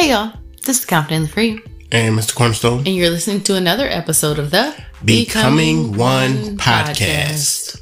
[0.00, 0.32] Hey y'all,
[0.64, 2.34] this is Confidently Free, And Mr.
[2.34, 7.78] Cornerstone, and you're listening to another episode of the Becoming One podcast.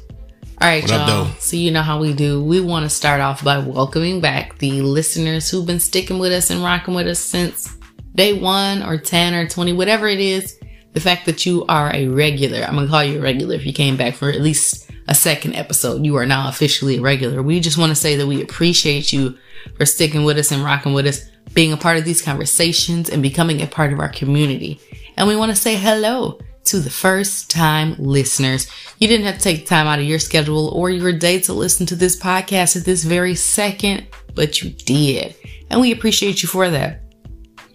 [0.59, 1.07] All right, What y'all.
[1.07, 1.31] though?
[1.39, 2.43] So you know how we do.
[2.43, 6.49] We want to start off by welcoming back the listeners who've been sticking with us
[6.49, 7.77] and rocking with us since
[8.13, 10.59] day one or ten or twenty, whatever it is.
[10.91, 13.71] The fact that you are a regular, I'm gonna call you a regular if you
[13.71, 16.05] came back for at least a second episode.
[16.05, 17.41] You are now officially a regular.
[17.41, 19.37] We just want to say that we appreciate you
[19.77, 23.21] for sticking with us and rocking with us, being a part of these conversations and
[23.21, 24.79] becoming a part of our community.
[25.17, 28.69] And we want to say hello to the first time listeners.
[28.99, 31.85] You didn't have to take time out of your schedule or your day to listen
[31.87, 35.35] to this podcast at this very second, but you did.
[35.69, 37.01] And we appreciate you for that.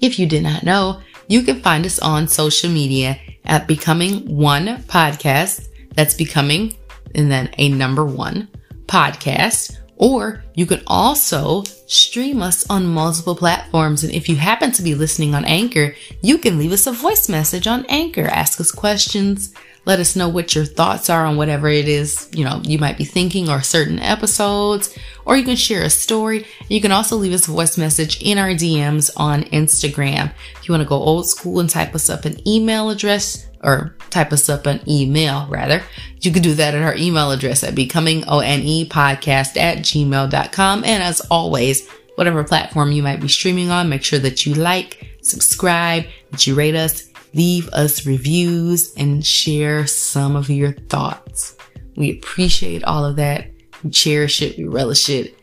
[0.00, 4.66] If you did not know, you can find us on social media at Becoming One
[4.84, 5.68] Podcast.
[5.94, 6.74] That's Becoming
[7.14, 8.48] and then a number one
[8.86, 9.78] podcast.
[9.96, 14.02] Or you can also stream us on multiple platforms.
[14.02, 17.28] And if you happen to be listening on Anchor, you can leave us a voice
[17.28, 18.26] message on Anchor.
[18.26, 19.54] Ask us questions.
[19.86, 22.96] Let us know what your thoughts are on whatever it is, you know, you might
[22.96, 26.46] be thinking or certain episodes, or you can share a story.
[26.68, 30.32] You can also leave us a voice message in our DMs on Instagram.
[30.56, 33.96] If you want to go old school and type us up an email address or
[34.10, 35.82] type us up an email rather,
[36.20, 40.84] you can do that at our email address at becomingone at gmail.com.
[40.84, 45.18] And as always, whatever platform you might be streaming on, make sure that you like,
[45.22, 51.56] subscribe, that you rate us, leave us reviews, and share some of your thoughts.
[51.96, 53.50] We appreciate all of that.
[53.82, 54.56] We cherish it.
[54.56, 55.38] We relish it.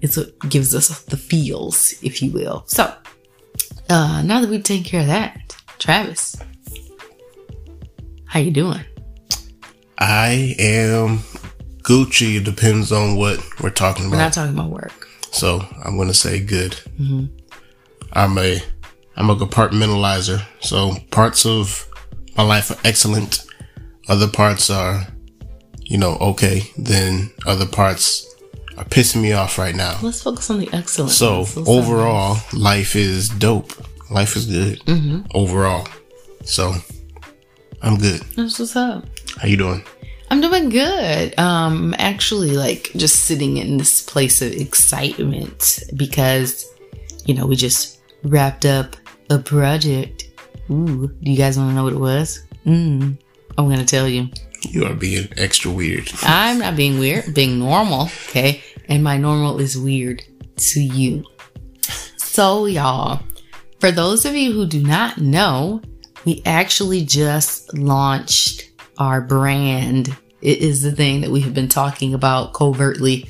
[0.00, 2.64] It's what gives us the feels, if you will.
[2.66, 2.94] So,
[3.88, 6.36] uh, now that we've taken care of that, Travis,
[8.30, 8.80] how you doing?
[9.98, 11.18] I am
[11.82, 12.36] Gucci.
[12.38, 14.16] It depends on what we're talking about.
[14.16, 15.08] We're not talking about work.
[15.32, 16.72] so I'm gonna say good.
[16.98, 17.26] Mm-hmm.
[18.12, 18.60] I'm a
[19.16, 20.42] I'm a compartmentalizer.
[20.60, 21.86] So parts of
[22.36, 23.44] my life are excellent.
[24.08, 25.06] Other parts are,
[25.82, 26.62] you know, okay.
[26.78, 28.26] Then other parts
[28.78, 29.98] are pissing me off right now.
[30.02, 31.12] Let's focus on the excellent.
[31.12, 33.72] So overall, life is dope.
[34.10, 35.26] Life is good Mm-hmm.
[35.34, 35.86] overall.
[36.44, 36.74] So
[37.82, 38.20] I'm good.
[38.36, 39.04] That's what's up.
[39.38, 39.82] How you doing?
[40.30, 41.36] I'm doing good.
[41.38, 46.66] Um, actually, like just sitting in this place of excitement because,
[47.24, 48.96] you know, we just wrapped up
[49.30, 50.28] a project.
[50.70, 52.46] Ooh, do you guys want to know what it was?
[52.64, 53.18] Mm,
[53.58, 54.28] I'm gonna tell you.
[54.68, 56.10] You are being extra weird.
[56.22, 58.62] I'm not being weird, being normal, okay?
[58.88, 60.22] And my normal is weird
[60.56, 61.24] to you.
[62.16, 63.22] So, y'all,
[63.80, 65.80] for those of you who do not know,
[66.24, 70.16] we actually just launched our brand.
[70.42, 73.28] It is the thing that we have been talking about covertly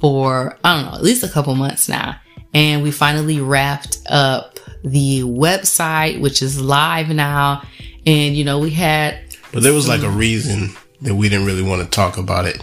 [0.00, 2.20] for, I don't know, at least a couple months now.
[2.54, 7.62] And we finally wrapped up the website, which is live now.
[8.06, 9.18] And, you know, we had
[9.52, 10.70] But there was like a reason
[11.02, 12.62] that we didn't really want to talk about it,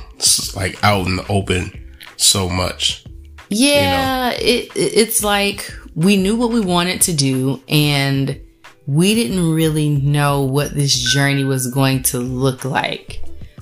[0.55, 3.05] like out in the open, so much.
[3.49, 8.39] Yeah, it it's like we knew what we wanted to do and
[8.87, 13.21] we didn't really know what this journey was going to look like.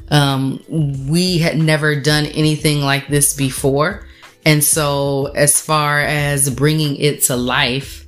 [0.09, 0.63] Um
[1.09, 4.06] we had never done anything like this before.
[4.45, 8.06] And so as far as bringing it to life,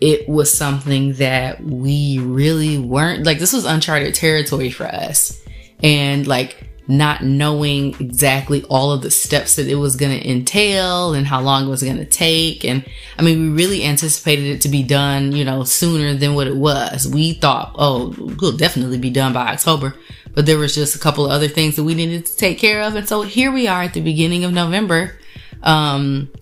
[0.00, 5.40] it was something that we really weren't like this was uncharted territory for us.
[5.82, 11.14] And like not knowing exactly all of the steps that it was going to entail
[11.14, 12.64] and how long it was going to take.
[12.64, 12.84] And
[13.18, 16.56] I mean, we really anticipated it to be done, you know, sooner than what it
[16.56, 17.06] was.
[17.06, 19.94] We thought, oh, we'll definitely be done by October.
[20.34, 22.82] But there was just a couple of other things that we needed to take care
[22.82, 22.96] of.
[22.96, 25.18] And so here we are at the beginning of November.
[25.62, 26.32] Um,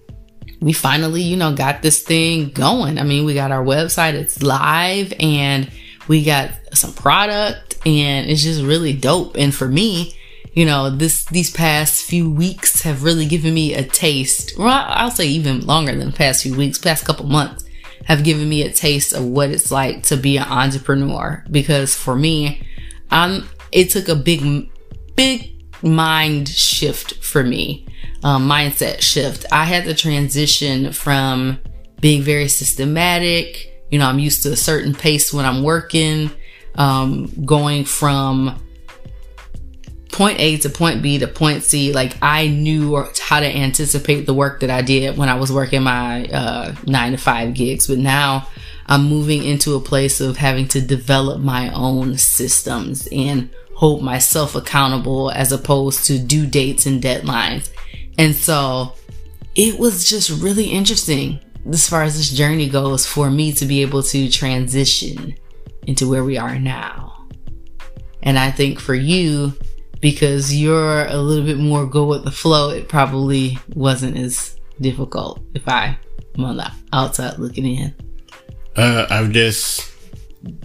[0.61, 2.99] we finally, you know, got this thing going.
[2.99, 5.71] I mean, we got our website, it's live and
[6.07, 9.37] we got some product and it's just really dope.
[9.37, 10.17] And for me,
[10.53, 14.59] you know, this, these past few weeks have really given me a taste.
[14.59, 17.65] Well, I'll say even longer than past few weeks, past couple months
[18.07, 21.45] have given me a taste of what it's like to be an entrepreneur.
[21.51, 22.66] Because for me,
[23.10, 24.71] I'm, it took a big,
[25.15, 25.53] big
[25.83, 27.86] mind shift for me,
[28.24, 29.47] um, mindset shift.
[29.53, 31.60] I had to transition from
[32.01, 33.84] being very systematic.
[33.91, 36.30] You know, I'm used to a certain pace when I'm working,
[36.74, 38.60] um, going from
[40.12, 41.92] point A to point B to point C.
[41.92, 45.83] Like I knew how to anticipate the work that I did when I was working
[45.83, 48.48] my uh, nine to five gigs, but now
[48.86, 54.54] I'm moving into a place of having to develop my own systems and hold myself
[54.54, 57.71] accountable as opposed to due dates and deadlines.
[58.18, 58.95] And so
[59.54, 61.41] it was just really interesting.
[61.68, 65.34] as far as this journey goes, for me to be able to transition
[65.86, 67.28] into where we are now.
[68.22, 69.54] And I think for you,
[70.00, 75.42] because you're a little bit more go with the flow, it probably wasn't as difficult
[75.54, 75.98] if I
[76.36, 77.94] am on the outside looking in.
[78.76, 79.92] Uh, I've just,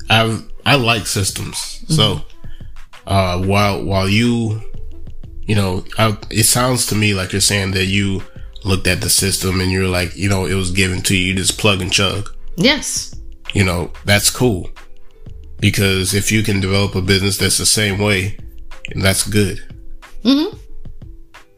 [0.10, 1.58] I've, I like systems.
[1.58, 1.94] Mm-hmm.
[1.94, 2.22] So,
[3.08, 4.62] uh, while, while you,
[5.42, 8.24] you know, I, it sounds to me like you're saying that you
[8.64, 11.36] looked at the system and you're like, you know, it was given to you, you
[11.36, 12.30] just plug and chug.
[12.56, 13.14] Yes.
[13.54, 14.70] You know, that's cool.
[15.60, 18.38] Because if you can develop a business that's the same way,
[18.96, 19.60] that's good.
[20.24, 20.58] Mm-hmm.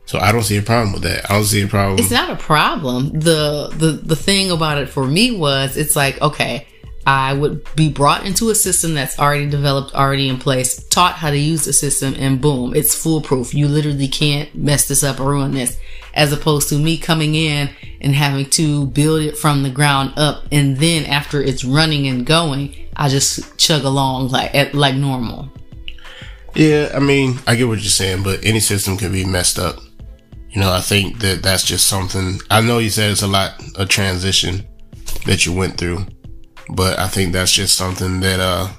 [0.06, 1.30] So I don't see a problem with that.
[1.30, 2.00] I don't see a problem.
[2.00, 3.10] It's not a problem.
[3.12, 6.66] The the the thing about it for me was it's like, okay,
[7.06, 11.30] I would be brought into a system that's already developed, already in place, taught how
[11.30, 13.54] to use the system, and boom, it's foolproof.
[13.54, 15.78] You literally can't mess this up or ruin this.
[16.14, 17.70] As opposed to me coming in
[18.02, 22.26] and having to build it from the ground up, and then after it's running and
[22.26, 25.50] going, I just chug along like like normal.
[26.58, 29.78] Yeah, I mean, I get what you're saying, but any system can be messed up.
[30.50, 32.40] You know, I think that that's just something.
[32.50, 34.66] I know you said it's a lot of transition
[35.28, 36.08] that you went through,
[36.70, 38.70] but I think that's just something that uh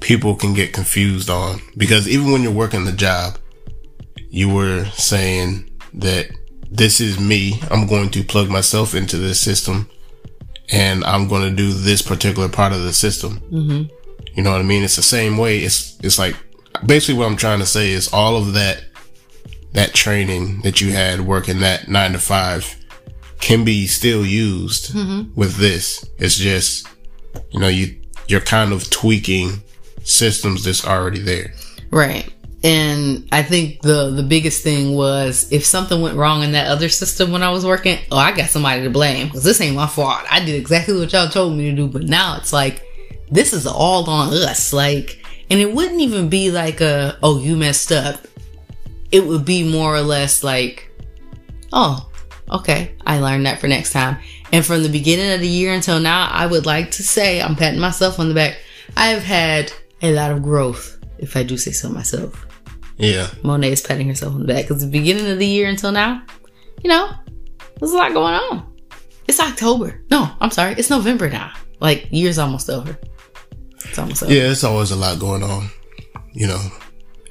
[0.00, 3.38] people can get confused on because even when you're working the job,
[4.28, 6.28] you were saying that
[6.70, 7.58] this is me.
[7.70, 9.88] I'm going to plug myself into this system
[10.70, 13.40] and I'm going to do this particular part of the system.
[13.50, 13.94] Mm-hmm.
[14.34, 14.82] You know what I mean?
[14.82, 15.60] It's the same way.
[15.60, 16.36] It's, it's like
[16.84, 18.84] basically what I'm trying to say is all of that
[19.72, 22.76] that training that you had working that nine to five
[23.40, 25.32] can be still used mm-hmm.
[25.34, 26.04] with this.
[26.18, 26.86] It's just,
[27.50, 29.62] you know, you, you're kind of tweaking
[30.02, 31.54] systems that's already there.
[31.90, 32.32] Right.
[32.62, 36.90] And I think the, the biggest thing was if something went wrong in that other
[36.90, 39.86] system when I was working, oh, I got somebody to blame because this ain't my
[39.86, 40.20] fault.
[40.30, 41.86] I did exactly what y'all told me to do.
[41.86, 42.82] But now it's like,
[43.30, 44.72] this is all on us.
[44.72, 45.19] Like,
[45.50, 48.26] and it wouldn't even be like a, oh, you messed up
[49.10, 50.90] it would be more or less like,
[51.72, 52.08] oh,
[52.50, 54.18] okay, I learned that for next time.
[54.52, 57.56] And from the beginning of the year until now, I would like to say, I'm
[57.56, 58.58] patting myself on the back,
[58.96, 62.46] I have had a lot of growth, if I do say so myself.
[62.96, 63.26] Yeah.
[63.42, 66.22] Monay is patting herself on the back because the beginning of the year until now,
[66.82, 67.10] you know,
[67.78, 68.66] there's a lot going on.
[69.26, 70.02] It's October.
[70.10, 70.74] No, I'm sorry.
[70.76, 71.52] It's November now.
[71.78, 72.98] Like, year's almost over.
[74.30, 75.70] Yeah, it's always a lot going on,
[76.32, 76.60] you know,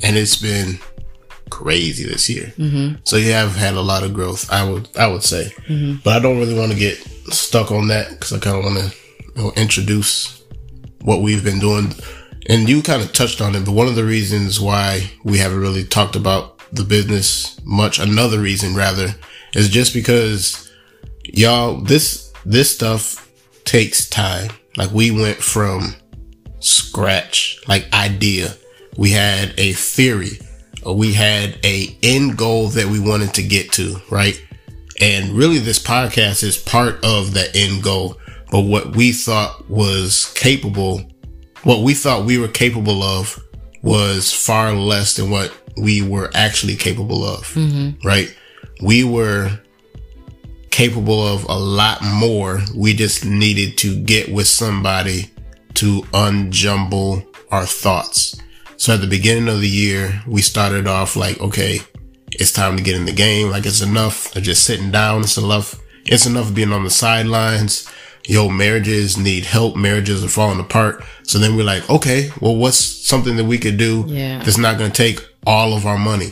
[0.04, 0.80] and it's been
[1.50, 2.54] crazy this year.
[2.58, 2.96] Mm-hmm.
[3.04, 4.52] So you have had a lot of growth.
[4.52, 6.02] I would I would say, mm-hmm.
[6.04, 6.98] but I don't really want to get
[7.32, 8.98] stuck on that because I kind of want to
[9.36, 10.44] you know, introduce
[11.02, 11.94] what we've been doing.
[12.48, 15.60] And you kind of touched on it, but one of the reasons why we haven't
[15.60, 19.10] really talked about the business much, another reason rather,
[19.56, 20.72] is just because
[21.24, 23.30] y'all this this stuff
[23.66, 24.50] takes time.
[24.78, 25.96] Like we went from
[26.60, 28.56] scratch, like idea.
[28.98, 30.40] We had a theory
[30.86, 34.42] we had a end goal that we wanted to get to, right?
[35.02, 38.18] And really this podcast is part of that end goal.
[38.52, 41.02] But what we thought was capable,
[41.64, 43.40] what we thought we were capable of
[43.82, 48.06] was far less than what we were actually capable of, mm-hmm.
[48.06, 48.36] right?
[48.82, 49.60] We were
[50.72, 52.62] capable of a lot more.
[52.76, 55.32] We just needed to get with somebody
[55.80, 58.40] to unjumble our thoughts
[58.80, 61.80] so at the beginning of the year, we started off like, okay,
[62.32, 63.50] it's time to get in the game.
[63.50, 65.20] Like it's enough of just sitting down.
[65.20, 65.76] It's enough.
[66.06, 67.92] It's enough being on the sidelines.
[68.26, 69.76] Yo, marriages need help.
[69.76, 71.04] Marriages are falling apart.
[71.24, 74.38] So then we're like, okay, well, what's something that we could do yeah.
[74.38, 76.30] that's not going to take all of our money?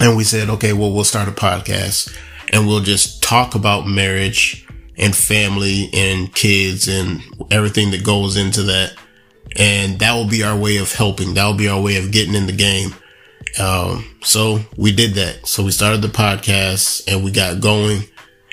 [0.00, 2.14] And we said, okay, well, we'll start a podcast
[2.52, 4.67] and we'll just talk about marriage
[4.98, 8.94] and family and kids and everything that goes into that
[9.56, 11.34] and that will be our way of helping.
[11.34, 12.94] That will be our way of getting in the game.
[13.58, 15.46] Um, so we did that.
[15.46, 18.02] So we started the podcast and we got going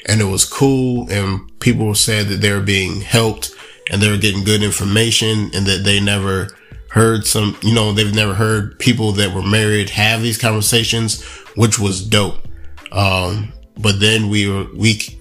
[0.07, 1.09] and it was cool.
[1.11, 3.51] And people said that they were being helped
[3.91, 6.49] and they were getting good information and that they never
[6.89, 11.23] heard some, you know, they've never heard people that were married have these conversations,
[11.55, 12.47] which was dope.
[12.91, 15.14] Um, but then we were, we,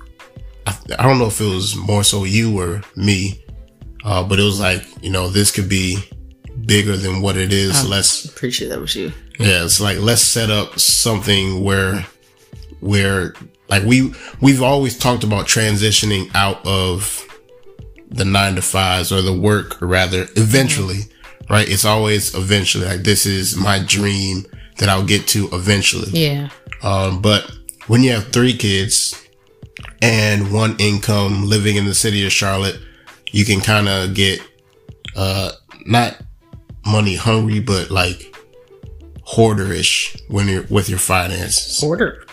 [0.99, 3.43] I, don't know if it was more so you or me,
[4.05, 5.99] uh, but it was like, you know, this could be
[6.67, 7.85] bigger than what it is.
[7.85, 9.13] I'm let's pretty sure that was you.
[9.39, 12.07] Yeah, it's like let's set up something where
[12.81, 13.35] where
[13.69, 17.21] like we we've always talked about transitioning out of
[18.09, 21.53] the nine to fives or the work or rather eventually, mm-hmm.
[21.53, 21.69] right?
[21.69, 24.47] It's always eventually like this is my dream
[24.79, 26.11] that I'll get to eventually.
[26.11, 26.51] Yeah.
[26.83, 27.51] Um, but
[27.87, 29.24] when you have three kids
[30.05, 32.79] and one income living in the city of Charlotte,
[33.33, 34.41] you can kind of get,
[35.17, 35.53] uh,
[35.87, 36.17] not
[36.87, 38.35] money hungry, but like
[39.27, 41.81] hoarderish when you're with your finances.
[41.81, 42.25] Hoarder.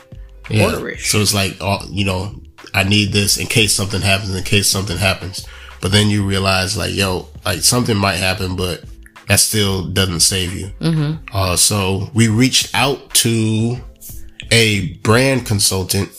[0.50, 0.66] Yeah.
[0.66, 1.06] Hoarderish.
[1.06, 2.42] So it's like, oh, you know,
[2.74, 5.46] I need this in case something happens, in case something happens.
[5.82, 8.84] But then you realize like, yo, like something might happen, but
[9.28, 10.68] that still doesn't save you.
[10.80, 11.26] Mm-hmm.
[11.34, 13.78] Uh, so we reached out to
[14.52, 16.10] a brand consultant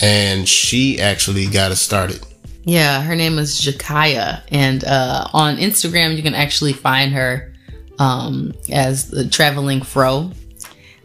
[0.00, 2.24] and she actually got us started.
[2.64, 7.52] Yeah, her name is Jakaya, and uh, on Instagram you can actually find her
[7.98, 10.32] um, as the Traveling Fro.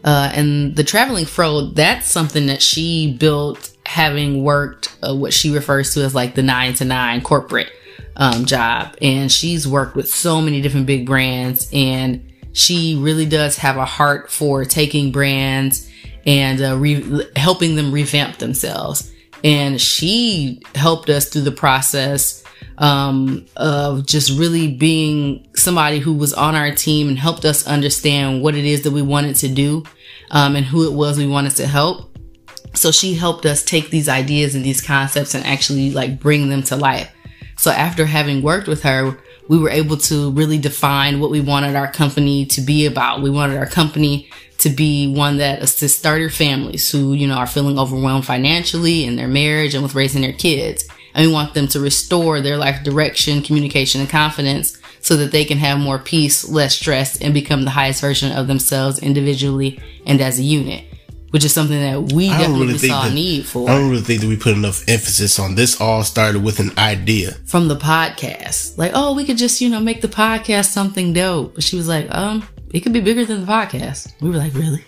[0.04, 5.50] Uh, and the Traveling Fro, that's something that she built having worked uh, what she
[5.50, 7.70] refers to as like the nine to nine corporate
[8.16, 8.96] um, job.
[9.00, 13.84] And she's worked with so many different big brands, and she really does have a
[13.84, 15.90] heart for taking brands
[16.26, 19.12] and uh, re- helping them revamp themselves.
[19.44, 22.42] And she helped us through the process
[22.78, 28.42] um, of just really being somebody who was on our team and helped us understand
[28.42, 29.84] what it is that we wanted to do
[30.30, 32.18] um, and who it was we wanted to help.
[32.74, 36.62] So she helped us take these ideas and these concepts and actually like bring them
[36.64, 37.10] to life.
[37.56, 39.18] So after having worked with her,
[39.48, 43.22] we were able to really define what we wanted our company to be about.
[43.22, 47.46] We wanted our company to be one that assists starter families who, you know, are
[47.46, 50.88] feeling overwhelmed financially in their marriage and with raising their kids.
[51.14, 55.44] And we want them to restore their life direction, communication, and confidence so that they
[55.44, 60.20] can have more peace, less stress, and become the highest version of themselves individually and
[60.20, 60.84] as a unit.
[61.30, 63.68] Which is something that we definitely really think saw a that- need for.
[63.68, 65.80] I don't really think that we put enough emphasis on this.
[65.80, 67.32] All started with an idea.
[67.44, 68.78] from the podcast.
[68.78, 71.54] Like, oh, we could just, you know, make the podcast something dope.
[71.56, 74.12] But she was like, um, it could be bigger than the podcast.
[74.20, 74.84] We were like, really?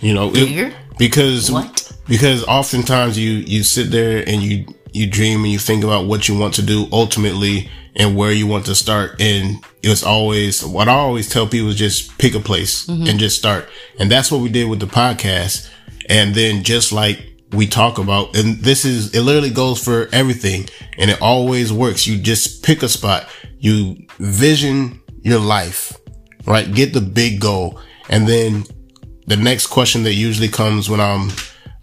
[0.00, 0.72] You know, it- Bigger?
[0.98, 1.92] because What?
[2.08, 6.28] because oftentimes you you sit there and you you dream and you think about what
[6.28, 9.20] you want to do ultimately and where you want to start.
[9.20, 13.38] And it's always what I always tell people is just pick a place and just
[13.38, 13.68] start.
[13.98, 15.68] And that's what we did with the podcast.
[16.08, 17.20] And then just like
[17.52, 20.68] we talk about and this is it literally goes for everything
[20.98, 22.06] and it always works.
[22.06, 23.28] You just pick a spot.
[23.58, 25.96] You vision your life
[26.46, 26.72] right?
[26.72, 27.80] Get the big goal.
[28.08, 28.64] And then
[29.26, 31.30] the next question that usually comes when I'm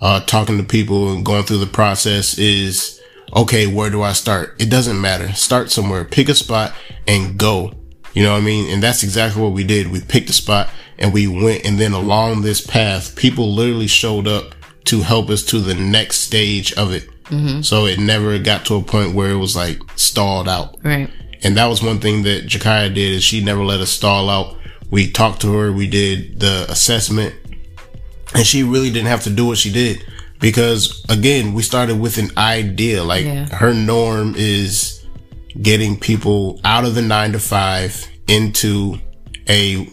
[0.01, 2.98] uh, talking to people and going through the process is,
[3.35, 4.55] okay, where do I start?
[4.59, 5.33] It doesn't matter.
[5.33, 6.73] Start somewhere, pick a spot
[7.07, 7.73] and go.
[8.13, 8.71] You know what I mean?
[8.71, 9.91] And that's exactly what we did.
[9.91, 11.65] We picked a spot and we went.
[11.65, 14.55] And then along this path, people literally showed up
[14.85, 17.07] to help us to the next stage of it.
[17.25, 17.61] Mm-hmm.
[17.61, 20.77] So it never got to a point where it was like stalled out.
[20.83, 21.09] Right.
[21.43, 24.57] And that was one thing that Jakaya did is she never let us stall out.
[24.89, 27.35] We talked to her, we did the assessment,
[28.33, 30.03] and she really didn't have to do what she did
[30.39, 33.03] because again, we started with an idea.
[33.03, 33.45] Like Yeah.
[33.55, 35.05] her norm is
[35.61, 38.97] getting people out of the nine to five into
[39.49, 39.87] a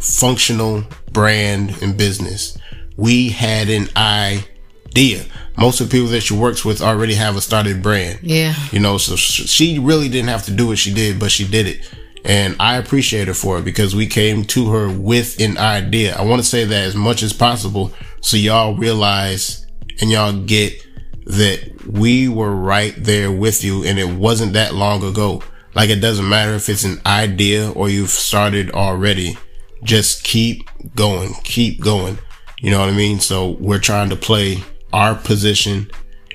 [0.00, 2.56] functional brand and business.
[2.96, 5.24] We had an idea.
[5.56, 8.20] Most of the people that she works with already have a started brand.
[8.22, 8.54] Yeah.
[8.72, 11.66] You know, so she really didn't have to do what she did, but she did
[11.66, 11.80] it.
[12.24, 16.14] And I appreciate her for it because we came to her with an idea.
[16.14, 19.59] I want to say that as much as possible so y'all realize
[20.00, 20.86] and y'all get
[21.26, 25.42] that we were right there with you and it wasn't that long ago.
[25.74, 29.38] Like it doesn't matter if it's an idea or you've started already.
[29.84, 32.18] Just keep going, keep going.
[32.58, 33.20] You know what I mean?
[33.20, 35.90] So we're trying to play our position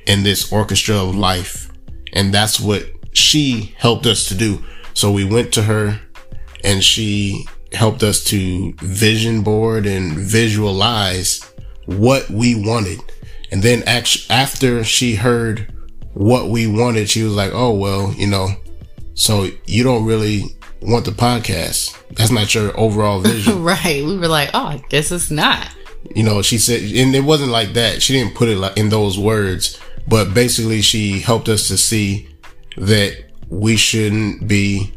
[0.08, 1.72] in this orchestra of life.
[2.14, 4.64] And that's what she helped us to do.
[4.94, 6.00] So we went to her
[6.64, 11.42] and she helped us to vision board and visualize
[11.86, 13.00] what we wanted.
[13.56, 15.74] And then act- after she heard
[16.14, 18.50] what we wanted, she was like, Oh, well, you know,
[19.14, 20.44] so you don't really
[20.82, 21.98] want the podcast.
[22.18, 23.64] That's not your overall vision.
[23.64, 24.04] Right.
[24.04, 25.70] We were like, oh, I guess it's not.
[26.14, 28.02] you know, she said, and it wasn't like that.
[28.02, 32.28] She didn't put it like in those words, but basically she helped us to see
[32.76, 34.92] that we shouldn't be,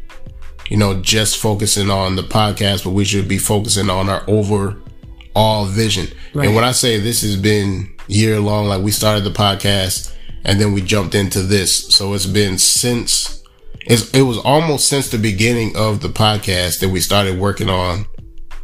[0.68, 5.64] you know, just focusing on the podcast, but we should be focusing on our overall
[5.66, 6.08] vision.
[6.34, 6.46] Right.
[6.46, 10.60] And when I say this has been year long, like we started the podcast and
[10.60, 11.94] then we jumped into this.
[11.94, 13.42] So it's been since,
[13.82, 18.06] it's, it was almost since the beginning of the podcast that we started working on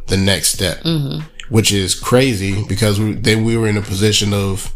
[0.07, 1.25] the next step mm-hmm.
[1.49, 4.71] which is crazy because we, then we were in a position of,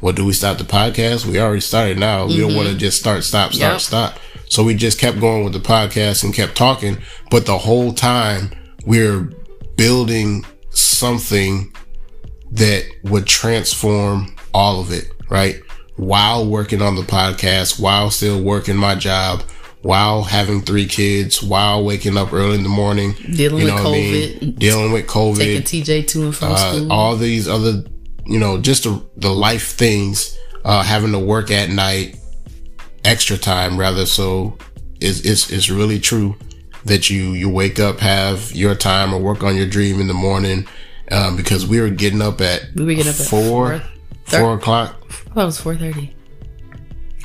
[0.00, 1.24] well, do we stop the podcast?
[1.24, 2.26] We already started now.
[2.26, 2.78] We don't want to mm-hmm.
[2.80, 3.80] just start, stop, start, Yep.
[3.80, 4.18] stop.
[4.48, 6.98] So we just kept going with the podcast and kept talking.
[7.30, 8.50] But the whole time
[8.84, 9.30] we're
[9.76, 11.72] building something
[12.52, 15.60] that would transform all of it, right?
[15.96, 19.42] while working on the podcast, while still working my job,
[19.82, 23.76] while having three kids, while waking up early in the morning, Dealing you with know
[23.76, 24.40] I COVID.
[24.42, 24.54] mean?
[24.54, 26.92] dealing with COVID, Taking TJ to and from uh, school.
[26.92, 27.84] all these other,
[28.24, 32.16] you know, just the, the life things, uh, having to work at night,
[33.04, 34.06] extra time rather.
[34.06, 34.56] So
[34.98, 36.36] it's, it's, it's really true
[36.86, 40.14] that you, you wake up, have your time or work on your dream in the
[40.14, 40.66] morning.
[41.12, 43.82] Um, because we were getting up at, We were getting up at four, four-
[44.24, 44.96] four o'clock.
[45.30, 46.14] I thought it was four thirty.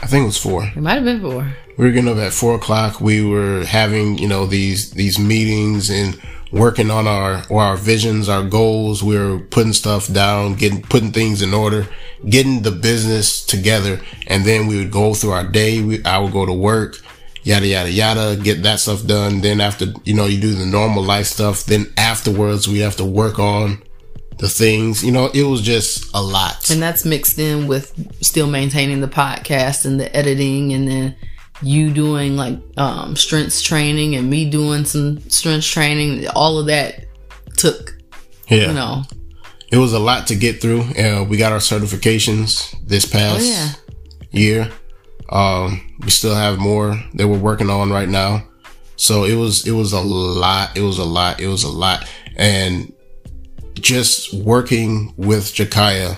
[0.01, 0.63] I think it was four.
[0.63, 1.53] It might have been four.
[1.77, 2.99] we were getting up at four o'clock.
[3.01, 6.19] We were having, you know, these, these meetings and
[6.51, 9.03] working on our, or our visions, our goals.
[9.03, 11.87] We were putting stuff down, getting, putting things in order,
[12.29, 13.99] getting the business together.
[14.27, 15.81] And then we would go through our day.
[15.81, 16.97] We, I would go to work,
[17.47, 19.41] yada, yada, yada, get that stuff done.
[19.41, 21.63] Then after, you know, you do the normal life stuff.
[21.63, 23.81] Then afterwards we have to work on
[24.37, 26.69] the things, you know, it was just a lot.
[26.69, 31.15] And that's mixed in with still maintaining the podcast and the editing and then
[31.63, 36.27] you doing like um strengths training and me doing some strengths training.
[36.35, 37.05] All of that
[37.57, 37.97] took,
[38.49, 38.67] Yeah.
[38.67, 39.03] you know.
[39.71, 40.81] it was a lot to get through.
[40.81, 43.69] Uh, we got our certifications this past Oh yeah.
[44.31, 44.71] year.
[45.29, 48.47] Um, we still have more that we're working on right now.
[48.95, 50.75] So it was, it was a lot.
[50.75, 51.39] It was a lot.
[51.39, 52.09] It was a lot.
[52.35, 52.93] And
[53.75, 56.17] just working with Jakaya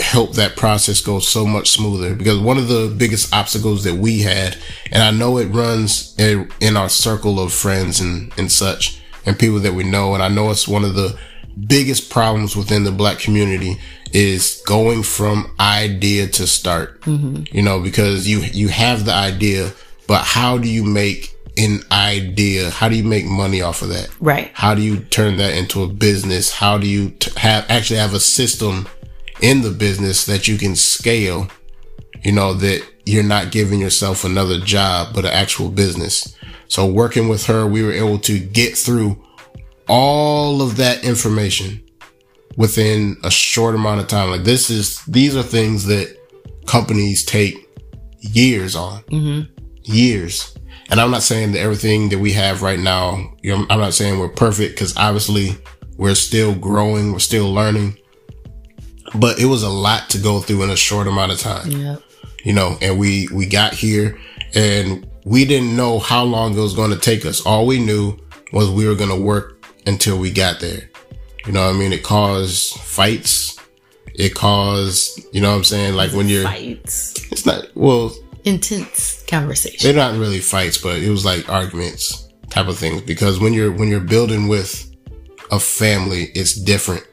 [0.00, 4.20] helped that process go so much smoother because one of the biggest obstacles that we
[4.20, 4.56] had,
[4.92, 9.38] and I know it runs in in our circle of friends and, and such and
[9.38, 10.14] people that we know.
[10.14, 11.18] And I know it's one of the
[11.58, 13.78] biggest problems within the black community
[14.12, 17.44] is going from idea to start, mm-hmm.
[17.54, 19.72] you know, because you, you have the idea,
[20.06, 22.70] but how do you make an idea?
[22.70, 24.08] How do you make money off of that?
[24.20, 24.50] Right.
[24.54, 26.52] How do you turn that into a business?
[26.52, 28.88] How do you t- have actually have a system
[29.40, 31.48] in the business that you can scale?
[32.22, 36.36] You know, that you're not giving yourself another job, but an actual business.
[36.68, 39.22] So working with her, we were able to get through
[39.88, 41.82] all of that information
[42.56, 44.30] within a short amount of time.
[44.30, 46.16] Like this is, these are things that
[46.66, 47.54] companies take
[48.20, 49.52] years on, mm-hmm.
[49.82, 50.56] years.
[50.88, 53.94] And I'm not saying that everything that we have right now, you know, I'm not
[53.94, 55.56] saying we're perfect because obviously
[55.96, 57.98] we're still growing, we're still learning,
[59.14, 61.96] but it was a lot to go through in a short amount of time Yeah.
[62.44, 64.18] you know, and we, we got here
[64.54, 67.44] and we didn't know how long it was going to take us.
[67.44, 68.16] All we knew
[68.52, 69.55] was we were going to work
[69.86, 70.90] until we got there.
[71.46, 71.92] You know what I mean?
[71.92, 73.58] It caused fights.
[74.14, 75.94] It caused, you know what I'm saying?
[75.94, 77.14] Like when you're, Fights.
[77.30, 78.12] it's not, well,
[78.44, 79.78] Intense conversation.
[79.82, 83.72] they're not really fights, but it was like arguments type of things because when you're,
[83.72, 84.90] when you're building with
[85.50, 87.06] a family, it's different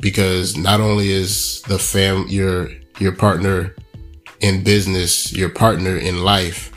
[0.00, 3.74] because not only is the fam, your, your partner
[4.40, 6.72] in business, your partner in life,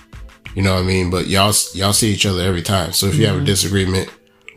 [0.56, 1.12] you know what I mean?
[1.12, 2.92] But y'all, y'all see each other every time.
[2.92, 3.46] So if you have a mm-hmm.
[3.46, 4.10] disagreement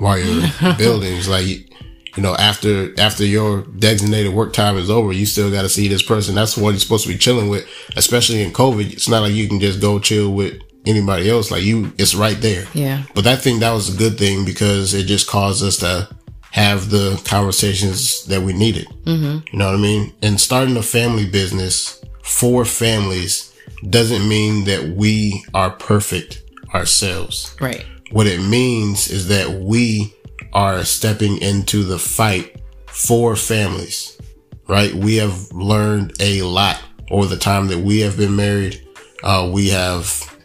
[0.02, 1.46] while you're building, it's like,
[2.16, 5.88] you know, after, after your designated work time is over, you still got to see
[5.88, 6.34] this person.
[6.34, 8.92] That's what you're supposed to be chilling with, especially in COVID.
[8.92, 11.50] It's not like you can just go chill with anybody else.
[11.50, 12.66] Like you, it's right there.
[12.74, 13.04] Yeah.
[13.14, 16.08] But I think that was a good thing because it just caused us to
[16.50, 18.86] have the conversations that we needed.
[19.04, 19.46] Mm-hmm.
[19.52, 20.12] You know what I mean?
[20.20, 23.54] And starting a family business for families
[23.88, 26.42] doesn't mean that we are perfect
[26.74, 27.56] ourselves.
[27.60, 27.86] Right.
[28.12, 30.14] What it means is that we
[30.52, 34.18] are stepping into the fight for families,
[34.68, 34.94] right?
[34.94, 36.78] We have learned a lot
[37.10, 38.86] over the time that we have been married.
[39.22, 40.36] Uh, we have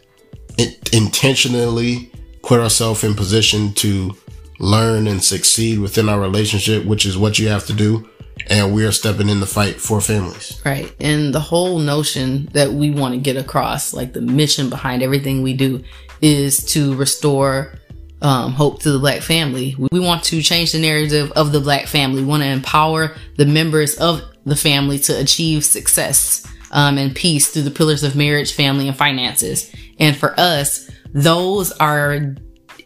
[0.56, 2.10] in- intentionally
[2.42, 4.16] put ourselves in position to
[4.58, 8.08] learn and succeed within our relationship, which is what you have to do.
[8.48, 10.60] And we are stepping in the fight for families.
[10.64, 10.94] Right.
[11.00, 15.42] And the whole notion that we want to get across, like the mission behind everything
[15.42, 15.82] we do,
[16.20, 17.78] is to restore
[18.20, 19.76] um, hope to the black family.
[19.78, 22.22] We want to change the narrative of the black family.
[22.22, 27.48] We want to empower the members of the family to achieve success um, and peace
[27.48, 29.72] through the pillars of marriage, family, and finances.
[29.98, 32.34] And for us, those are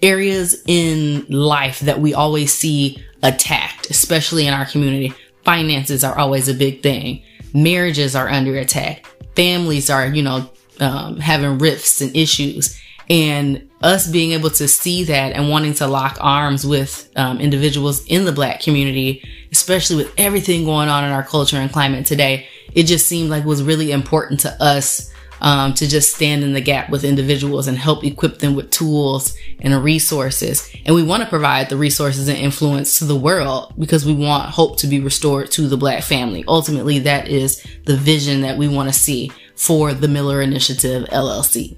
[0.03, 5.15] areas in life that we always see attacked, especially in our community.
[5.45, 7.23] Finances are always a big thing.
[7.55, 9.07] Marriages are under attack.
[9.35, 10.51] Families are, you know,
[10.81, 12.79] um, having rifts and issues.
[13.11, 18.07] And us being able to see that and wanting to lock arms with um, individuals
[18.07, 22.47] in the black community, especially with everything going on in our culture and climate today,
[22.75, 25.12] it just seemed like it was really important to us
[25.43, 29.37] um, to just stand in the gap with individuals and help equip them with tools
[29.61, 30.71] and resources.
[30.87, 34.51] And we want to provide the resources and influence to the world because we want
[34.51, 36.45] hope to be restored to the black family.
[36.47, 41.77] Ultimately, that is the vision that we want to see for the Miller Initiative LLC.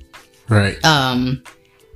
[0.48, 0.82] Right.
[0.84, 1.42] Um,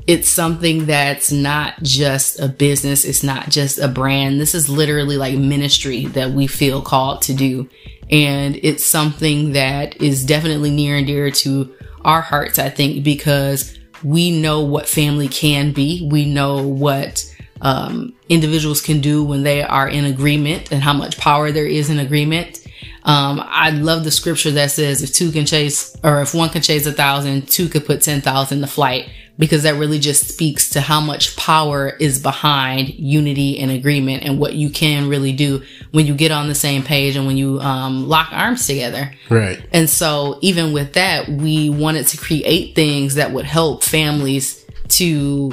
[0.09, 3.05] it's something that's not just a business.
[3.05, 4.41] It's not just a brand.
[4.41, 7.69] This is literally like ministry that we feel called to do.
[8.11, 11.75] And it's something that is definitely near and dear to
[12.07, 16.09] our hearts, I think, because we know what family can be.
[16.11, 21.19] We know what um, individuals can do when they are in agreement and how much
[21.19, 22.67] power there is in agreement.
[23.05, 26.63] Um, I love the scripture that says if two can chase, or if one can
[26.63, 30.81] chase a thousand, two could put 10,000 to flight because that really just speaks to
[30.81, 36.07] how much power is behind unity and agreement and what you can really do when
[36.07, 39.13] you get on the same page and when you um, lock arms together.
[39.31, 39.65] Right.
[39.73, 45.53] And so, even with that, we wanted to create things that would help families to,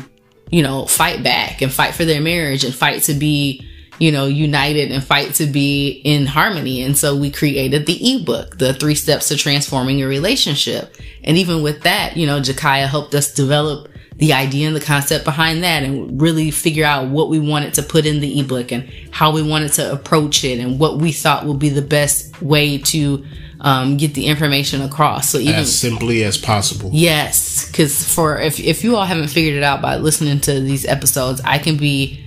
[0.50, 3.67] you know, fight back and fight for their marriage and fight to be
[4.00, 6.82] you know, united and fight to be in harmony.
[6.82, 10.96] And so we created the ebook, the three steps to transforming your relationship.
[11.24, 15.26] And even with that, you know, Jakaya helped us develop the idea and the concept
[15.26, 18.90] behind that and really figure out what we wanted to put in the ebook and
[19.12, 22.78] how we wanted to approach it and what we thought would be the best way
[22.78, 23.26] to
[23.60, 25.30] um, get the information across.
[25.30, 26.92] So even as simply as possible.
[26.94, 30.86] Yes, because for if if you all haven't figured it out by listening to these
[30.86, 32.25] episodes, I can be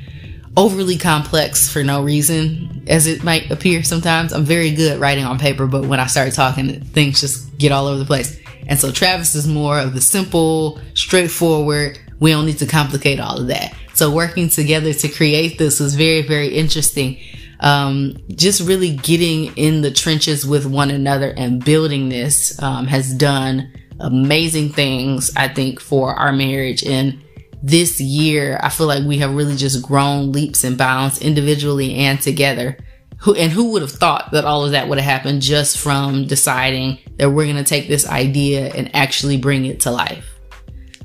[0.57, 4.33] overly complex for no reason, as it might appear sometimes.
[4.33, 7.87] I'm very good writing on paper, but when I start talking, things just get all
[7.87, 8.39] over the place.
[8.67, 13.41] And so Travis is more of the simple, straightforward, we don't need to complicate all
[13.41, 13.75] of that.
[13.95, 17.19] So working together to create this was very, very interesting.
[17.61, 23.13] Um, just really getting in the trenches with one another and building this um, has
[23.13, 26.85] done amazing things, I think, for our marriage.
[26.85, 27.21] And
[27.63, 32.21] this year, I feel like we have really just grown leaps and bounds individually and
[32.21, 32.79] together.
[33.23, 36.27] Who and who would have thought that all of that would have happened just from
[36.27, 40.25] deciding that we're going to take this idea and actually bring it to life?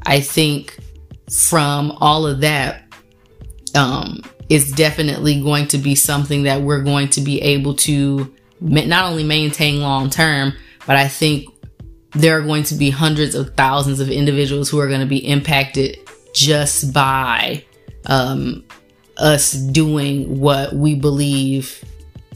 [0.05, 0.77] I think
[1.31, 2.83] from all of that,
[3.73, 9.09] um, it's definitely going to be something that we're going to be able to not
[9.09, 10.53] only maintain long term,
[10.85, 11.47] but I think
[12.11, 15.27] there are going to be hundreds of thousands of individuals who are going to be
[15.27, 15.97] impacted
[16.33, 17.63] just by
[18.07, 18.63] um,
[19.17, 21.83] us doing what we believe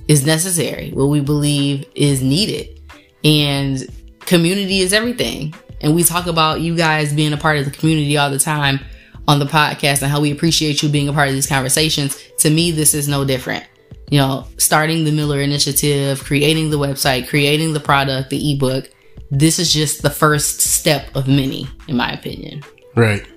[0.08, 2.80] is necessary, what we believe is needed.
[3.24, 3.86] And
[4.22, 5.54] community is everything.
[5.82, 8.80] And we talk about you guys being a part of the community all the time
[9.28, 12.18] on the podcast and how we appreciate you being a part of these conversations.
[12.40, 13.66] To me, this is no different.
[14.10, 18.90] You know, starting the Miller Initiative, creating the website, creating the product, the ebook.
[19.30, 22.64] This is just the first step of many, in my opinion.
[22.96, 23.28] Right.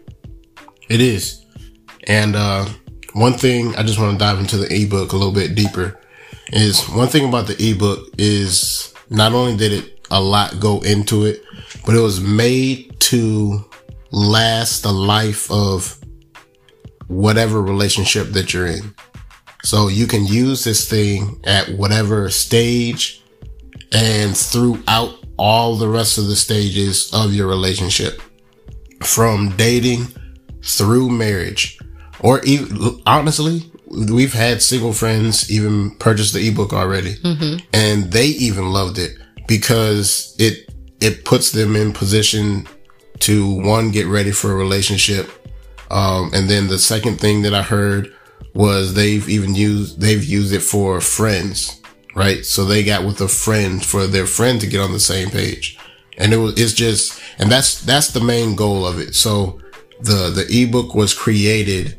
[0.90, 1.46] It is.
[2.09, 2.66] And uh,
[3.12, 5.98] one thing I just want to dive into the ebook a little bit deeper
[6.53, 11.26] is one thing about the ebook is not only did it a lot go into
[11.26, 11.44] it,
[11.87, 13.64] but it was made to
[14.11, 15.96] last the life of
[17.07, 18.92] whatever relationship that you're in.
[19.62, 23.22] So you can use this thing at whatever stage
[23.92, 28.20] and throughout all the rest of the stages of your relationship
[29.03, 30.09] from dating
[30.62, 31.78] through marriage.
[32.20, 37.14] Or even honestly we've had single friends even purchase the ebook already.
[37.16, 37.66] Mm-hmm.
[37.72, 39.18] and they even loved it
[39.48, 42.68] because it it puts them in position
[43.20, 45.30] to one get ready for a relationship.
[45.90, 48.14] Um, and then the second thing that i heard
[48.54, 51.80] was they've even used they've used it for friends
[52.14, 52.44] right?
[52.44, 55.78] So they got with a friend for their friend to get on the same page.
[56.18, 59.14] And it was it's just and that's that's the main goal of it.
[59.14, 59.59] So
[60.02, 61.96] the the ebook was created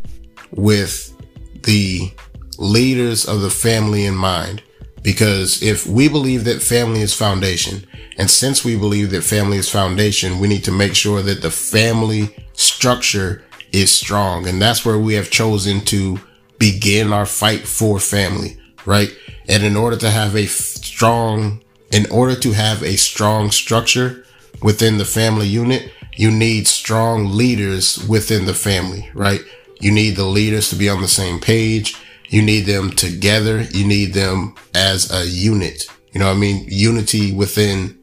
[0.51, 1.15] with
[1.63, 2.11] the
[2.57, 4.61] leaders of the family in mind.
[5.03, 7.87] Because if we believe that family is foundation
[8.17, 11.49] and since we believe that family is foundation we need to make sure that the
[11.49, 14.47] family structure is strong.
[14.47, 16.19] And that's where we have chosen to
[16.59, 19.15] begin our fight for family right?
[19.47, 21.61] And in order to have a strong
[21.91, 24.25] in order to have a strong structure
[24.61, 29.41] within the family unit you need strong leaders within the family, right?
[29.79, 31.95] You need the leaders to be on the same page.
[32.29, 33.61] You need them together.
[33.61, 35.85] You need them as a unit.
[36.11, 36.65] You know what I mean?
[36.67, 37.99] Unity within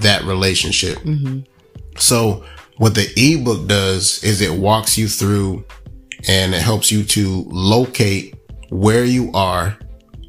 [0.00, 0.98] that relationship.
[0.98, 1.40] Mm-hmm.
[1.96, 2.44] So
[2.76, 5.64] what the ebook does is it walks you through
[6.28, 8.34] and it helps you to locate
[8.68, 9.78] where you are.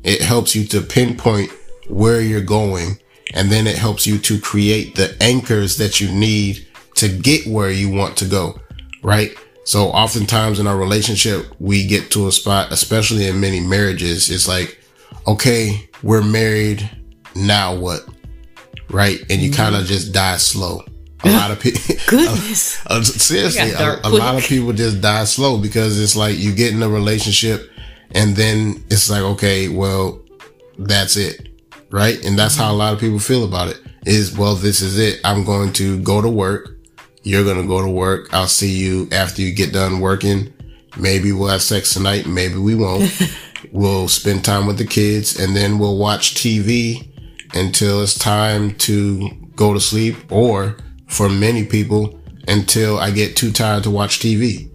[0.04, 1.52] It helps you to pinpoint
[1.90, 3.00] where you're going
[3.34, 7.70] And then it helps you to create the anchors that you need to get where
[7.70, 8.60] you want to go.
[9.04, 9.36] Right.
[9.66, 14.48] So oftentimes in our relationship, we get to a spot, especially in many marriages, it's
[14.48, 14.80] like,
[15.28, 16.88] okay, we're married.
[17.36, 18.08] Now what?
[18.90, 19.20] Right.
[19.30, 19.62] And you mm-hmm.
[19.62, 20.84] kind of just die slow.
[21.24, 22.62] A lot of people, goodness,
[23.04, 26.84] seriously, a, a lot of people just die slow because it's like you get in
[26.84, 27.72] a relationship
[28.12, 30.22] and then it's like, okay, well,
[30.78, 31.50] that's it.
[31.90, 32.24] Right.
[32.24, 32.64] And that's mm-hmm.
[32.64, 35.20] how a lot of people feel about it is, well, this is it.
[35.24, 36.75] I'm going to go to work.
[37.26, 38.34] You're going to go to work.
[38.34, 40.54] I'll see you after you get done working.
[40.98, 42.26] Maybe we'll have sex tonight.
[42.26, 43.12] Maybe we won't.
[43.72, 47.12] we'll spend time with the kids and then we'll watch TV
[47.54, 53.52] until it's time to go to sleep or for many people until I get too
[53.52, 54.72] tired to watch TV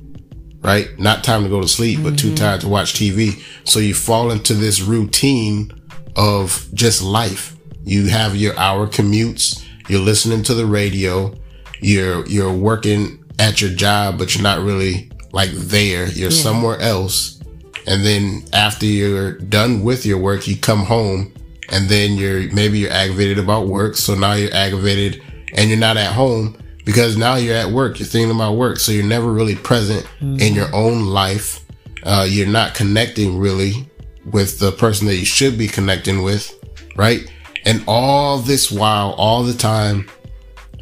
[0.62, 0.98] right?
[0.98, 2.10] Not time to go to sleep, mm-hmm.
[2.10, 2.36] but too mm-hmm.
[2.36, 3.42] tired to watch TV.
[3.68, 5.72] So you fall into this routine
[6.16, 7.56] of just life.
[7.84, 9.64] You have your hour commutes.
[9.88, 11.34] You're listening to the radio.
[11.80, 16.06] You're, you're working at your job, but you're not really like there.
[16.06, 16.42] You're yeah.
[16.42, 17.40] somewhere else.
[17.86, 21.32] And then after you're done with your work, you come home
[21.70, 23.96] and then you're, maybe you're aggravated about work.
[23.96, 25.22] So now you're aggravated
[25.54, 28.78] and you're not at home because now you're at work, you're thinking about work.
[28.78, 30.40] So you're never really present mm-hmm.
[30.40, 31.64] in your own life.
[32.02, 33.88] Uh, you're not connecting really
[34.26, 36.54] with the person that you should be connecting with,
[36.96, 37.30] right?
[37.64, 40.08] And all this while, all the time,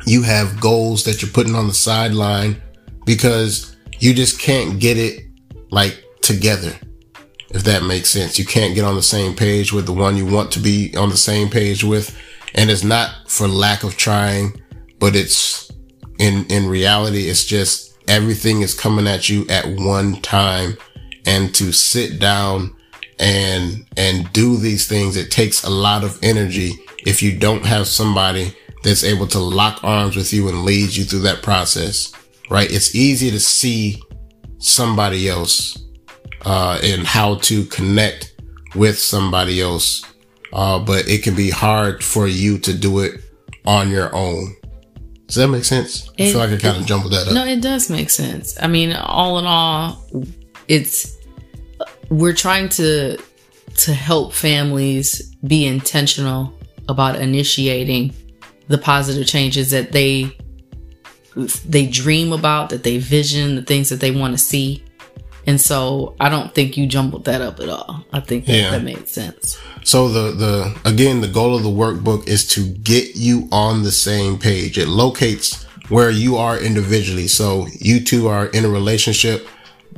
[0.09, 2.61] you have goals that you're putting on the sideline
[3.05, 5.27] because you just can't get it
[5.71, 6.75] like together.
[7.51, 8.38] If that makes sense.
[8.38, 11.09] You can't get on the same page with the one you want to be on
[11.09, 12.16] the same page with.
[12.55, 14.61] And it's not for lack of trying,
[14.99, 15.68] but it's
[16.18, 20.77] in in reality it's just everything is coming at you at one time
[21.27, 22.75] and to sit down
[23.18, 26.73] and and do these things it takes a lot of energy
[27.07, 28.55] if you don't have somebody
[28.88, 32.12] that's able to lock arms with you and lead you through that process
[32.51, 34.03] right it's easy to see
[34.59, 35.85] somebody else
[36.44, 38.35] uh and how to connect
[38.74, 40.05] with somebody else
[40.53, 43.20] uh but it can be hard for you to do it
[43.66, 44.55] on your own
[45.29, 46.11] does that make sense?
[46.16, 47.35] It, I feel like I kind of jumbled that up.
[47.35, 48.57] No, it does make sense.
[48.62, 50.03] I mean, all in all,
[50.68, 51.18] it's
[52.09, 53.18] we're trying to
[53.77, 56.53] to help families be intentional
[56.88, 58.14] about initiating
[58.68, 60.37] the positive changes that they
[61.64, 64.83] they dream about, that they vision, the things that they want to see.
[65.46, 68.04] And so I don't think you jumbled that up at all.
[68.12, 68.70] I think that, yeah.
[68.70, 69.59] that made sense.
[69.85, 73.92] So the, the, again, the goal of the workbook is to get you on the
[73.92, 74.76] same page.
[74.78, 77.28] It locates where you are individually.
[77.28, 79.48] So you two are in a relationship,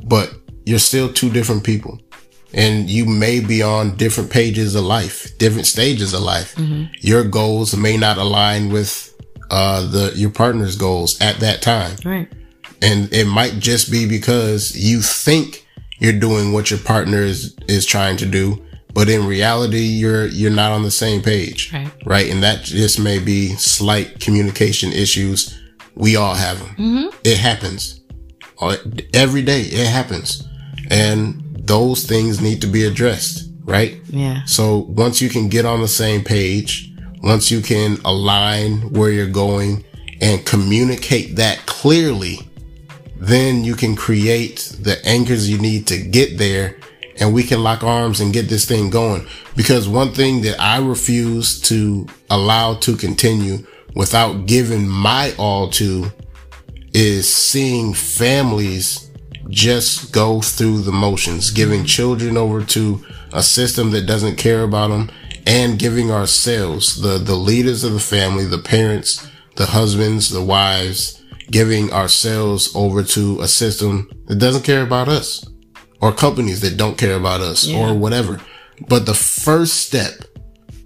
[0.03, 0.33] but
[0.65, 1.99] you're still two different people
[2.53, 6.55] and you may be on different pages of life, different stages of life.
[6.55, 6.93] Mm-hmm.
[6.99, 9.15] Your goals may not align with,
[9.49, 11.95] uh, the, your partner's goals at that time.
[12.05, 12.31] Right.
[12.81, 15.65] And it might just be because you think
[15.99, 18.65] you're doing what your partner is, is trying to do.
[18.93, 21.71] But in reality, you're, you're not on the same page.
[21.71, 21.91] Right.
[22.05, 22.29] Right.
[22.29, 25.57] And that just may be slight communication issues.
[25.95, 26.75] We all have them.
[26.75, 27.17] Mm-hmm.
[27.23, 28.01] It happens
[29.13, 29.61] every day.
[29.61, 30.47] It happens.
[30.89, 33.49] And those things need to be addressed.
[33.63, 33.99] Right.
[34.07, 34.43] Yeah.
[34.45, 39.27] So once you can get on the same page, once you can align where you're
[39.27, 39.85] going
[40.19, 42.39] and communicate that clearly,
[43.17, 46.77] then you can create the anchors you need to get there
[47.19, 49.27] and we can lock arms and get this thing going.
[49.55, 56.11] Because one thing that I refuse to allow to continue without giving my all to
[56.93, 59.10] is seeing families
[59.49, 64.89] just go through the motions, giving children over to a system that doesn't care about
[64.89, 65.11] them
[65.45, 71.21] and giving ourselves, the, the leaders of the family, the parents, the husbands, the wives,
[71.49, 75.45] giving ourselves over to a system that doesn't care about us
[76.01, 77.77] or companies that don't care about us yeah.
[77.77, 78.39] or whatever.
[78.87, 80.23] But the first step,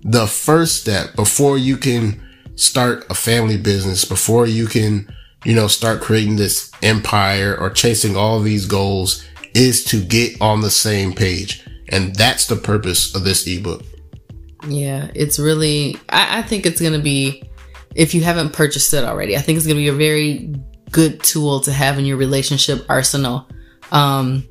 [0.03, 2.21] the first step before you can
[2.55, 5.13] start a family business, before you can,
[5.45, 10.61] you know, start creating this empire or chasing all these goals is to get on
[10.61, 11.63] the same page.
[11.89, 13.83] And that's the purpose of this ebook.
[14.67, 17.43] Yeah, it's really, I, I think it's going to be
[17.93, 19.37] if you haven't purchased it already.
[19.37, 20.53] I think it's going to be a very
[20.91, 23.47] good tool to have in your relationship arsenal.
[23.91, 24.47] Um,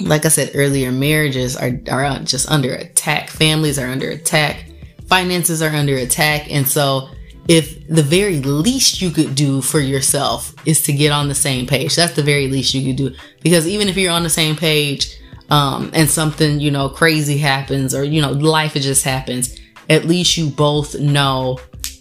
[0.00, 3.30] like I said earlier, marriages are, are just under attack.
[3.30, 4.70] Families are under attack.
[5.08, 6.52] Finances are under attack.
[6.52, 7.08] And so
[7.48, 11.66] if the very least you could do for yourself is to get on the same
[11.66, 13.16] page, that's the very least you could do.
[13.42, 17.94] Because even if you're on the same page, um, and something, you know, crazy happens
[17.94, 21.58] or, you know, life just happens, at least you both know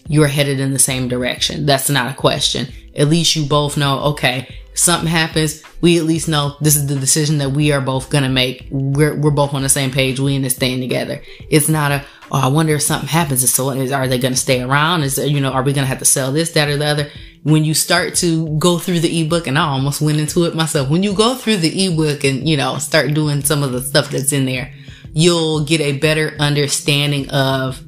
[0.08, 1.66] you're headed in the same direction.
[1.66, 2.68] That's not a question.
[2.96, 6.96] At least you both know, okay, something happens, we at least know this is the
[6.96, 8.68] decision that we are both gonna make.
[8.72, 10.20] We're we're both on the same page.
[10.20, 11.22] We thing together.
[11.50, 13.50] It's not a oh I wonder if something happens.
[13.52, 15.04] So is are they gonna stay around?
[15.04, 17.12] Is you know are we gonna have to sell this that or the other?
[17.44, 20.90] When you start to go through the ebook, and I almost went into it myself.
[20.90, 24.10] When you go through the ebook and you know start doing some of the stuff
[24.10, 24.74] that's in there,
[25.14, 27.84] you'll get a better understanding of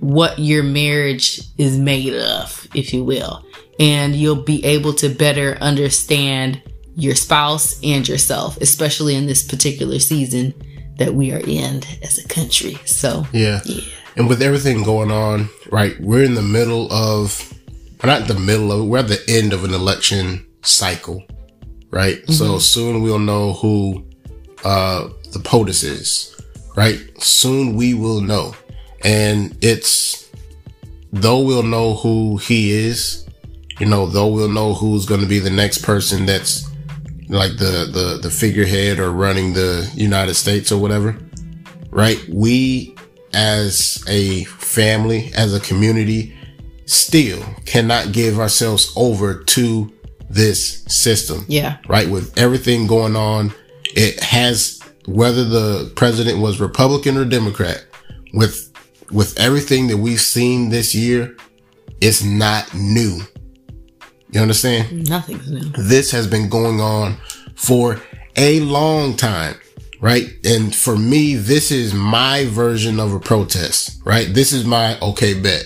[0.00, 3.44] what your marriage is made of, if you will.
[3.80, 6.62] And you'll be able to better understand
[6.94, 10.54] your spouse and yourself, especially in this particular season
[10.96, 12.78] that we are in as a country.
[12.84, 13.60] So, yeah.
[13.64, 13.82] yeah.
[14.16, 17.52] And with everything going on, right, we're in the middle of,
[18.02, 21.24] we're not the middle of, we're at the end of an election cycle,
[21.90, 22.18] right?
[22.18, 22.32] Mm-hmm.
[22.32, 24.04] So soon we'll know who
[24.64, 26.40] uh, the POTUS is,
[26.76, 27.00] right?
[27.20, 28.54] Soon we will know.
[29.02, 30.30] And it's,
[31.12, 33.26] though we'll know who he is,
[33.80, 36.70] you know, though we'll know who's going to be the next person that's
[37.34, 41.16] like the, the, the figurehead or running the United States or whatever,
[41.90, 42.18] right?
[42.32, 42.96] We
[43.32, 46.36] as a family, as a community,
[46.86, 49.92] still cannot give ourselves over to
[50.30, 51.44] this system.
[51.48, 51.78] Yeah.
[51.88, 52.08] Right.
[52.08, 53.52] With everything going on,
[53.96, 57.84] it has, whether the president was Republican or Democrat,
[58.32, 58.72] with,
[59.10, 61.36] with everything that we've seen this year,
[62.00, 63.20] it's not new.
[64.34, 65.08] You understand?
[65.08, 65.60] Nothing's new.
[65.78, 67.18] This has been going on
[67.54, 68.00] for
[68.34, 69.54] a long time,
[70.00, 70.26] right?
[70.44, 74.26] And for me, this is my version of a protest, right?
[74.34, 75.62] This is my okay bet.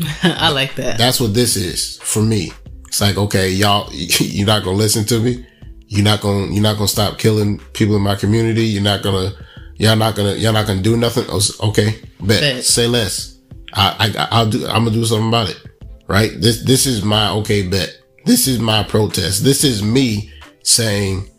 [0.24, 0.98] I like that.
[0.98, 2.52] That's what this is for me.
[2.88, 5.46] It's like, okay, y'all, you're not gonna listen to me.
[5.86, 8.64] You're not gonna, you're not gonna stop killing people in my community.
[8.64, 9.32] You're not gonna,
[9.76, 11.26] y'all not gonna, y'all not gonna do nothing.
[11.28, 12.40] Oh, okay, bet.
[12.40, 12.64] bet.
[12.64, 13.38] Say less.
[13.72, 15.65] I, I, I'll do, I'm gonna do something about it
[16.08, 16.32] right?
[16.40, 18.00] This, this is my okay bet.
[18.24, 19.44] This is my protest.
[19.44, 21.30] This is me saying,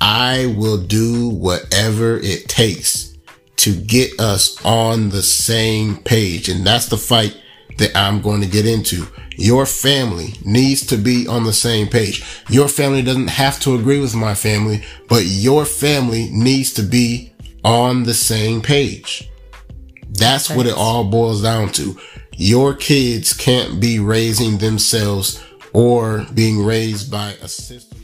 [0.00, 3.16] I will do whatever it takes
[3.56, 6.48] to get us on the same page.
[6.48, 7.40] And that's the fight
[7.78, 9.06] that I'm going to get into.
[9.36, 12.24] Your family needs to be on the same page.
[12.48, 17.32] Your family doesn't have to agree with my family, but your family needs to be
[17.64, 19.30] on the same page.
[20.08, 21.98] That's what it all boils down to
[22.36, 27.98] your kids can't be raising themselves or being raised by a system.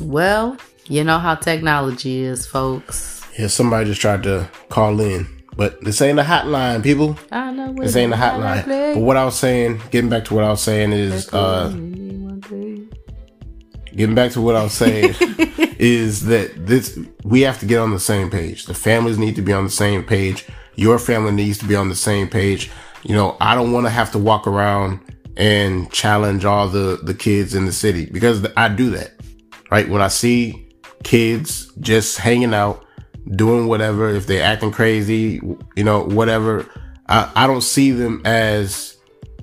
[0.00, 3.24] Well, you know how technology is, folks.
[3.38, 5.26] Yeah, somebody just tried to call in.
[5.56, 7.16] But this ain't a hotline, people.
[7.30, 7.72] I know.
[7.74, 8.94] This ain't a hotline.
[8.94, 11.72] But what I was saying, getting back to what I was saying is, uh,
[13.96, 15.14] getting back to what I was saying
[15.78, 18.66] is that this we have to get on the same page.
[18.66, 20.46] The families need to be on the same page.
[20.76, 22.70] Your family needs to be on the same page.
[23.02, 25.00] You know, I don't want to have to walk around
[25.36, 29.12] and challenge all the the kids in the city because I do that.
[29.70, 29.88] Right?
[29.88, 30.68] When I see
[31.02, 32.84] kids just hanging out,
[33.34, 35.40] doing whatever, if they're acting crazy,
[35.76, 36.66] you know, whatever,
[37.08, 38.96] I, I don't see them as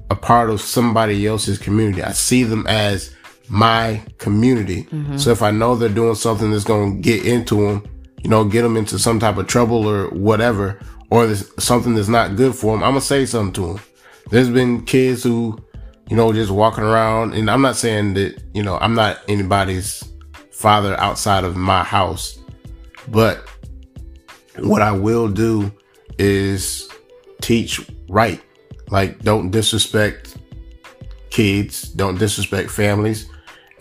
[0.10, 2.04] a part of somebody else's community.
[2.04, 3.16] I see them as
[3.52, 4.84] my community.
[4.84, 5.18] Mm-hmm.
[5.18, 7.84] So if I know they're doing something that's going to get into them,
[8.24, 12.38] you know, get them into some type of trouble or whatever, or something that's not
[12.38, 13.84] good for them, I'm going to say something to them.
[14.30, 15.60] There's been kids who,
[16.10, 20.02] you know, just walking around and I'm not saying that, you know, I'm not anybody's
[20.54, 22.40] father outside of my house,
[23.10, 23.46] but
[24.60, 25.74] what I will do
[26.18, 26.88] is
[27.42, 28.42] teach right.
[28.90, 30.38] Like, don't disrespect
[31.32, 33.28] kids, don't disrespect families.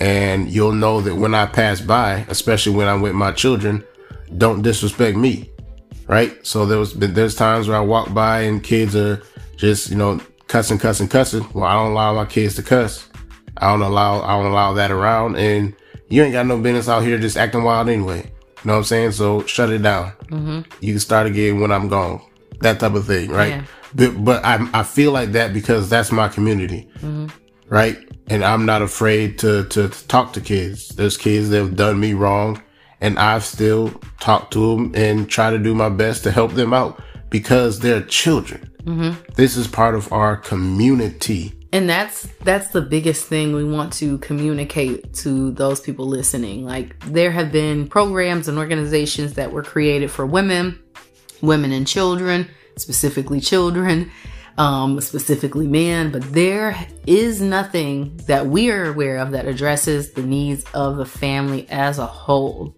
[0.01, 3.85] And you'll know that when I pass by, especially when I'm with my children,
[4.37, 5.51] don't disrespect me.
[6.07, 6.45] Right.
[6.45, 9.23] So there was there's times where I walk by and kids are
[9.57, 11.47] just, you know, cussing, cussing, cussing.
[11.53, 13.09] Well, I don't allow my kids to cuss.
[13.59, 15.77] I don't allow I don't allow that around and
[16.09, 18.25] you ain't got no business out here just acting wild anyway.
[18.25, 19.13] You know what I'm saying?
[19.13, 20.13] So shut it down.
[20.27, 20.85] Mm-hmm.
[20.85, 22.21] You can start again when I'm gone.
[22.61, 23.51] That type of thing, right?
[23.51, 23.65] Yeah.
[23.95, 27.27] But, but I, I feel like that because that's my community, mm-hmm.
[27.71, 28.11] Right?
[28.31, 30.89] and I'm not afraid to, to, to talk to kids.
[30.91, 32.63] There's kids that have done me wrong
[33.01, 33.91] and I've still
[34.21, 38.03] talked to them and try to do my best to help them out because they're
[38.03, 38.71] children.
[38.85, 39.33] Mm-hmm.
[39.35, 41.53] This is part of our community.
[41.73, 46.65] And that's that's the biggest thing we want to communicate to those people listening.
[46.65, 50.81] Like there have been programs and organizations that were created for women,
[51.43, 54.11] women and children, specifically children,
[54.61, 60.23] um, specifically men, but there is nothing that we are aware of that addresses the
[60.23, 62.77] needs of the family as a whole.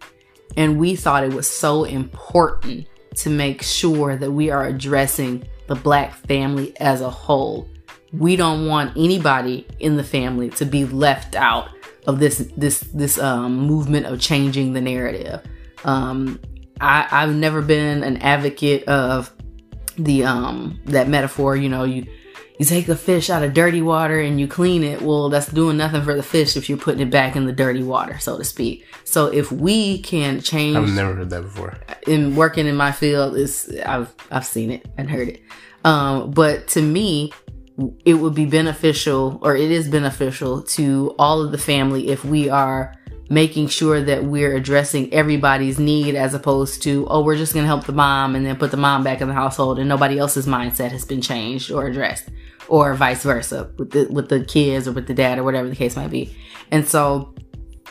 [0.56, 5.74] And we thought it was so important to make sure that we are addressing the
[5.74, 7.68] black family as a whole.
[8.12, 11.70] We don't want anybody in the family to be left out
[12.06, 15.40] of this this this um, movement of changing the narrative.
[15.84, 16.38] Um,
[16.80, 19.32] I, I've never been an advocate of
[20.04, 21.56] the um that metaphor.
[21.56, 22.06] You know, you
[22.58, 25.02] you take a fish out of dirty water and you clean it.
[25.02, 27.82] Well, that's doing nothing for the fish if you're putting it back in the dirty
[27.82, 28.86] water, so to speak.
[29.04, 31.76] So if we can change, I've never heard that before.
[32.06, 35.42] In working in my field, is I've I've seen it and heard it.
[35.84, 37.32] Um, but to me,
[38.04, 42.48] it would be beneficial, or it is beneficial to all of the family if we
[42.48, 42.94] are
[43.28, 47.68] making sure that we're addressing everybody's need as opposed to, oh, we're just going to
[47.68, 50.46] help the mom and then put the mom back in the household and nobody else's
[50.46, 52.28] mindset has been changed or addressed
[52.68, 55.76] or vice versa with the, with the kids or with the dad or whatever the
[55.76, 56.36] case might be.
[56.70, 57.34] And so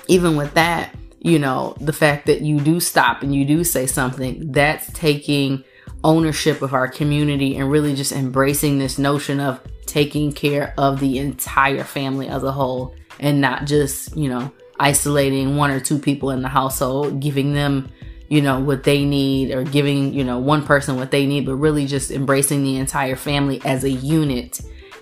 [0.07, 3.86] even with that, you know, the fact that you do stop and you do say
[3.86, 5.63] something, that's taking
[6.03, 11.19] ownership of our community and really just embracing this notion of taking care of the
[11.19, 14.51] entire family as a whole and not just, you know,
[14.82, 17.89] isolating one or two people in the household, giving them,
[18.27, 21.55] you know, what they need or giving, you know, one person what they need, but
[21.55, 24.59] really just embracing the entire family as a unit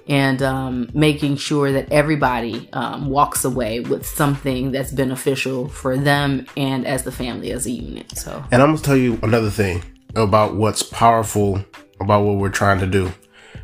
[0.08, 6.46] and um, making sure that everybody um, walks away with something that's beneficial for them
[6.58, 8.18] and as the family as a unit.
[8.18, 9.84] So, and I'm gonna tell you another thing
[10.16, 11.64] about what's powerful
[12.02, 13.12] about what we're trying to do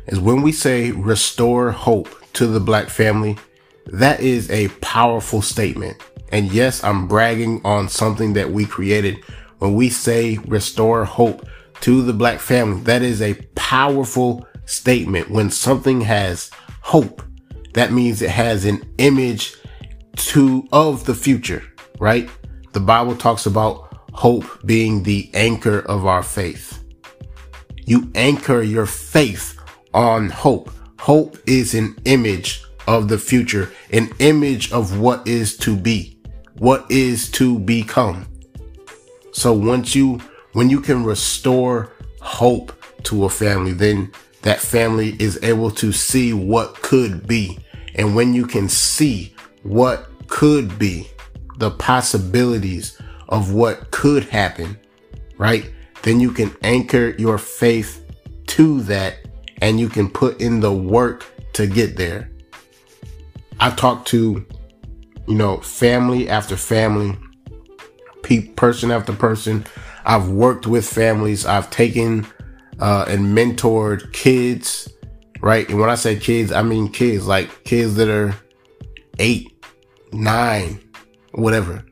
[0.06, 3.36] is when we say restore hope to the black family,
[3.86, 6.02] that is a powerful statement.
[6.32, 9.22] And yes, I'm bragging on something that we created.
[9.58, 11.46] When we say restore hope
[11.82, 15.30] to the black family, that is a powerful statement.
[15.30, 16.50] When something has
[16.82, 17.22] hope,
[17.74, 19.54] that means it has an image
[20.16, 21.62] to of the future,
[21.98, 22.28] right?
[22.72, 26.82] The Bible talks about hope being the anchor of our faith.
[27.84, 29.58] You anchor your faith
[29.94, 30.70] on hope.
[30.98, 36.18] Hope is an image of the future, an image of what is to be,
[36.58, 38.26] what is to become.
[39.32, 40.20] So once you,
[40.52, 42.72] when you can restore hope
[43.04, 44.12] to a family, then
[44.42, 47.58] that family is able to see what could be.
[47.94, 51.08] And when you can see what could be,
[51.58, 54.78] the possibilities of what could happen,
[55.38, 55.72] right?
[56.02, 58.04] Then you can anchor your faith
[58.48, 59.18] to that
[59.60, 61.24] and you can put in the work
[61.54, 62.30] to get there.
[63.60, 64.46] I've talked to,
[65.26, 67.18] you know, family after family,
[68.22, 69.64] pe- person after person.
[70.04, 71.46] I've worked with families.
[71.46, 72.26] I've taken
[72.80, 74.88] uh, and mentored kids,
[75.40, 75.68] right?
[75.68, 78.34] And when I say kids, I mean kids like kids that are
[79.18, 79.64] eight,
[80.12, 80.80] nine,
[81.32, 81.84] whatever.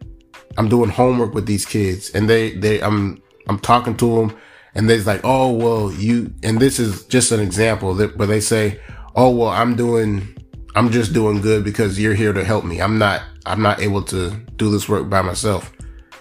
[0.57, 4.37] I'm doing homework with these kids, and they they I'm I'm talking to them,
[4.75, 6.33] and they're like, oh well, you.
[6.43, 8.81] And this is just an example that, but they say,
[9.17, 10.37] oh well, I'm doing
[10.75, 12.81] I'm just doing good because you're here to help me.
[12.81, 15.73] I'm not, I'm not able to do this work by myself.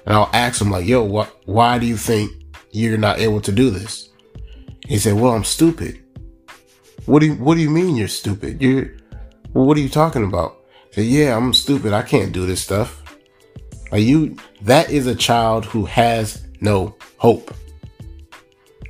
[0.05, 2.31] And I'll ask him like, yo, what, why do you think
[2.71, 4.09] you're not able to do this?
[4.87, 6.03] He said, well, I'm stupid.
[7.05, 8.61] What do you, what do you mean you're stupid?
[8.61, 8.91] You're,
[9.53, 10.57] well, what are you talking about?
[10.91, 11.93] I said, yeah, I'm stupid.
[11.93, 13.01] I can't do this stuff.
[13.91, 17.53] Are you, that is a child who has no hope.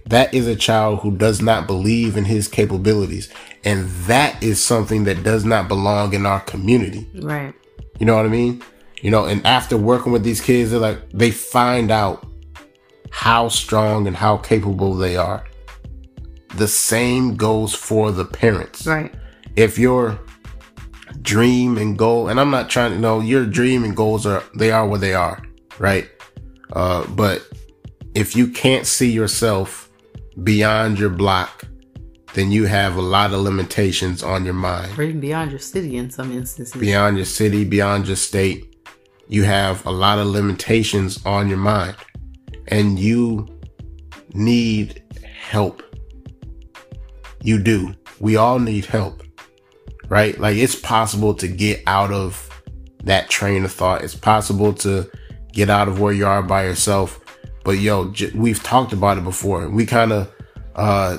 [0.06, 3.30] That is a child who does not believe in his capabilities.
[3.66, 7.10] And that is something that does not belong in our community.
[7.16, 7.54] Right.
[8.00, 8.62] You know what I mean?
[9.02, 12.26] You know, and after working with these kids, they're like, they find out
[13.12, 15.46] how strong and how capable they are.
[16.56, 18.86] The same goes for the parents.
[18.86, 19.14] Right.
[19.56, 20.20] If your
[21.22, 24.44] dream and goal, and I'm not trying to you know your dream and goals are
[24.56, 25.44] they are what they are,
[25.80, 26.10] right?
[26.74, 27.48] Uh, but
[28.14, 29.90] if you can't see yourself
[30.44, 31.66] beyond your block
[32.34, 34.98] then you have a lot of limitations on your mind.
[34.98, 36.80] Or even beyond your city in some instances.
[36.80, 38.76] Beyond your city, beyond your state,
[39.28, 41.96] you have a lot of limitations on your mind.
[42.68, 43.48] And you
[44.34, 45.84] need help.
[47.44, 47.94] You do.
[48.20, 49.24] We all need help.
[50.10, 50.40] Right?
[50.40, 52.50] Like it's possible to get out of
[53.04, 54.04] that train of thought.
[54.04, 55.10] It's possible to
[55.52, 57.20] get out of where you are by yourself.
[57.64, 59.70] But yo, j- we've talked about it before.
[59.70, 60.32] We kind of
[60.76, 61.18] uh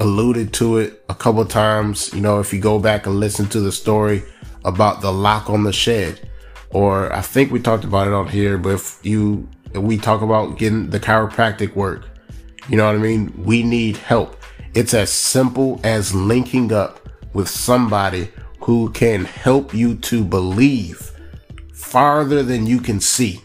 [0.00, 2.12] alluded to it a couple times.
[2.12, 4.24] You know, if you go back and listen to the story
[4.64, 6.28] about the lock on the shed,
[6.70, 10.22] or I think we talked about it on here, but if you, if we talk
[10.22, 12.08] about getting the chiropractic work,
[12.68, 13.32] you know what I mean?
[13.44, 14.36] We need help.
[14.74, 18.30] It's as simple as linking up with somebody
[18.60, 21.12] who can help you to believe
[21.72, 23.42] farther than you can see.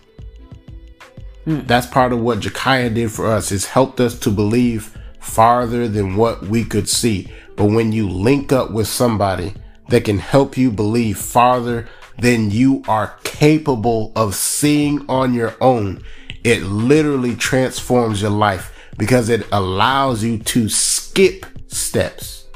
[1.45, 1.61] Hmm.
[1.61, 3.51] That's part of what Jakaya did for us.
[3.51, 4.95] It's helped us to believe
[5.25, 7.31] farther than what we could see.
[7.55, 9.53] But when you link up with somebody
[9.89, 16.03] that can help you believe farther than you are capable of seeing on your own,
[16.43, 22.47] it literally transforms your life because it allows you to skip steps.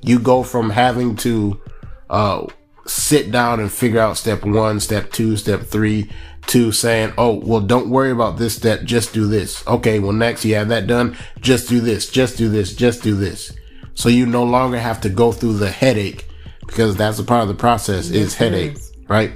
[0.00, 1.60] You go from having to
[2.08, 2.46] uh,
[2.86, 6.10] sit down and figure out step one, step two, step three,
[6.48, 9.66] to saying, oh, well, don't worry about this step, just do this.
[9.66, 13.14] Okay, well, next you have that done, just do this, just do this, just do
[13.14, 13.52] this.
[13.94, 16.26] So you no longer have to go through the headache
[16.66, 18.92] because that's a part of the process is headache, is.
[19.08, 19.32] right?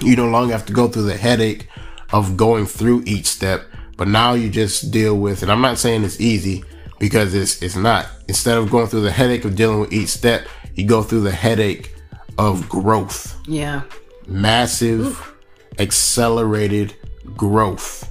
[0.00, 1.68] You no longer have to go through the headache
[2.12, 3.64] of going through each step,
[3.96, 6.64] but now you just deal with, and I'm not saying it's easy
[6.98, 8.08] because it's, it's not.
[8.28, 11.30] Instead of going through the headache of dealing with each step, you go through the
[11.32, 11.94] headache
[12.38, 13.82] of growth Yeah.
[14.26, 15.31] massive
[15.78, 16.94] accelerated
[17.36, 18.10] growth,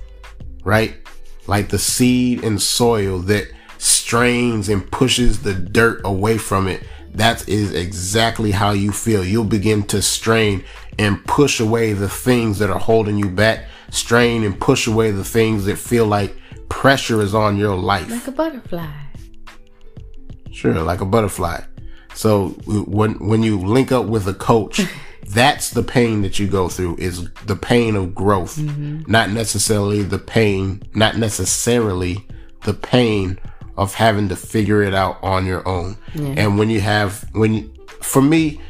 [0.64, 0.95] right?
[1.47, 6.84] Like the seed and soil that strains and pushes the dirt away from it.
[7.14, 9.24] That is exactly how you feel.
[9.24, 10.64] You'll begin to strain
[10.97, 15.24] and push away the things that are holding you back, strain and push away the
[15.24, 16.36] things that feel like
[16.70, 18.09] pressure is on your life.
[18.09, 18.91] Like a butterfly.
[20.51, 21.62] Sure, like a butterfly.
[22.14, 24.82] So when when you link up with a coach,
[25.34, 28.58] that's the pain that you go through is the pain of growth,
[29.08, 32.28] not necessarily the pain, not necessarily
[32.64, 33.40] the pain
[33.78, 35.98] of having to figure it out on your own.
[36.38, 38.62] And when you have when you, for me,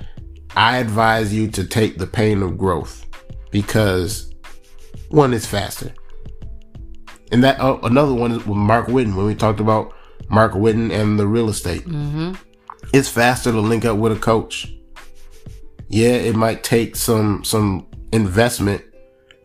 [0.56, 3.06] I advise you to take the pain of growth
[3.52, 4.32] because
[5.10, 5.94] one is faster.
[7.32, 9.94] And that uh, another one is with Mark Whitten when we talked about
[10.30, 11.84] Mark Whitten and the real estate.
[12.94, 14.74] It's faster to link up with a coach.
[15.92, 18.82] Yeah, it might take some some investment,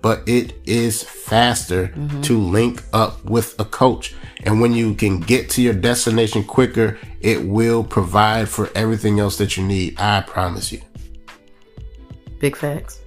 [0.00, 2.20] but it is faster mm-hmm.
[2.22, 4.14] to link up with a coach.
[4.44, 9.38] And when you can get to your destination quicker, it will provide for everything else
[9.38, 9.98] that you need.
[9.98, 10.80] I promise you.
[12.38, 13.00] Big facts.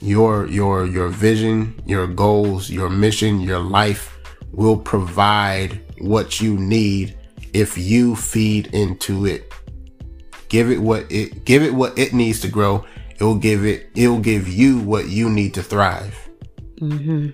[0.00, 4.18] your your your vision your goals your mission your life
[4.52, 7.16] will provide what you need
[7.54, 9.50] if you feed into it
[10.48, 12.84] give it what it give it what it needs to grow
[13.18, 16.26] it will give it it will give you what you need to thrive
[16.80, 17.32] Mhm.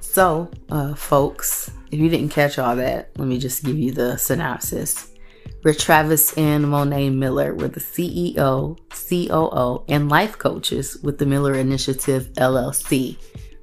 [0.00, 4.16] So, uh, folks, if you didn't catch all that, let me just give you the
[4.16, 5.10] synopsis.
[5.62, 7.54] We're Travis and Monay Miller.
[7.54, 13.16] We're the CEO, COO, and life coaches with the Miller Initiative LLC.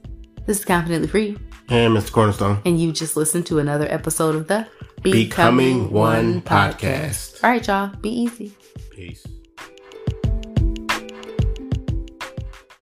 [0.45, 1.37] this is Confidently Free,
[1.69, 4.65] and mr cornerstone and you just listened to another episode of the
[5.03, 7.43] Becoming One podcast.
[7.43, 8.55] All right, y'all, be easy.
[8.89, 9.25] peace